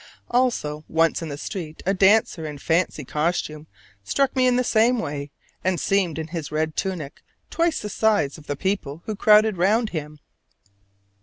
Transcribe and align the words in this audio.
Also 0.31 0.83
once 0.87 1.21
in 1.21 1.29
the 1.29 1.37
street 1.37 1.83
a 1.85 1.93
dancer 1.93 2.43
in 2.47 2.57
fancy 2.57 3.05
costume 3.05 3.67
struck 4.03 4.35
me 4.35 4.47
in 4.47 4.55
the 4.55 4.63
same 4.63 4.97
way, 4.97 5.29
and 5.63 5.79
seemed 5.79 6.17
in 6.17 6.29
his 6.29 6.51
red 6.51 6.75
tunic 6.75 7.21
twice 7.51 7.79
the 7.81 7.87
size 7.89 8.39
of 8.39 8.47
the 8.47 8.55
people 8.55 9.03
who 9.05 9.15
crowded 9.15 9.57
round 9.57 9.91
him. 9.91 10.17